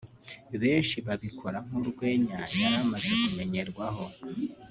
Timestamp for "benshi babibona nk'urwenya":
0.61-2.39